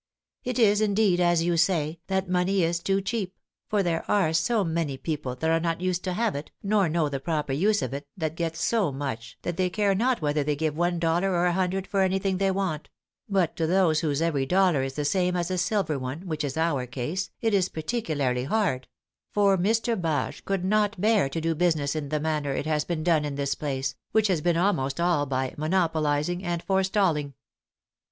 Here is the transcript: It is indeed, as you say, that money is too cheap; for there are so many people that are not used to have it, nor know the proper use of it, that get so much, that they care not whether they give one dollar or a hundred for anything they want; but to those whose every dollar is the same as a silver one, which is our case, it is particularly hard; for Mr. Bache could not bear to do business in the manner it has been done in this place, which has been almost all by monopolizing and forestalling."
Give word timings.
It 0.43 0.57
is 0.57 0.81
indeed, 0.81 1.19
as 1.19 1.43
you 1.43 1.57
say, 1.57 1.99
that 2.07 2.27
money 2.27 2.63
is 2.63 2.79
too 2.79 3.01
cheap; 3.01 3.37
for 3.69 3.83
there 3.83 4.03
are 4.09 4.33
so 4.33 4.63
many 4.63 4.97
people 4.97 5.35
that 5.35 5.47
are 5.51 5.59
not 5.59 5.79
used 5.79 6.03
to 6.05 6.13
have 6.13 6.35
it, 6.35 6.49
nor 6.63 6.89
know 6.89 7.07
the 7.07 7.19
proper 7.19 7.53
use 7.53 7.83
of 7.83 7.93
it, 7.93 8.07
that 8.17 8.33
get 8.33 8.57
so 8.57 8.91
much, 8.91 9.37
that 9.43 9.57
they 9.57 9.69
care 9.69 9.93
not 9.93 10.19
whether 10.19 10.43
they 10.43 10.55
give 10.55 10.75
one 10.75 10.97
dollar 10.97 11.29
or 11.33 11.45
a 11.45 11.53
hundred 11.53 11.85
for 11.85 12.01
anything 12.01 12.39
they 12.39 12.49
want; 12.49 12.89
but 13.29 13.55
to 13.57 13.67
those 13.67 13.99
whose 13.99 14.23
every 14.23 14.43
dollar 14.47 14.81
is 14.81 14.93
the 14.95 15.05
same 15.05 15.35
as 15.35 15.51
a 15.51 15.57
silver 15.59 15.99
one, 15.99 16.21
which 16.21 16.43
is 16.43 16.57
our 16.57 16.87
case, 16.87 17.29
it 17.39 17.53
is 17.53 17.69
particularly 17.69 18.45
hard; 18.45 18.87
for 19.29 19.55
Mr. 19.55 19.95
Bache 19.95 20.41
could 20.45 20.65
not 20.65 20.99
bear 20.99 21.29
to 21.29 21.39
do 21.39 21.53
business 21.53 21.95
in 21.95 22.09
the 22.09 22.19
manner 22.19 22.53
it 22.55 22.65
has 22.65 22.83
been 22.85 23.03
done 23.03 23.23
in 23.23 23.35
this 23.35 23.53
place, 23.53 23.93
which 24.13 24.29
has 24.29 24.41
been 24.41 24.57
almost 24.57 24.99
all 24.99 25.27
by 25.27 25.53
monopolizing 25.59 26.43
and 26.43 26.63
forestalling." 26.63 27.35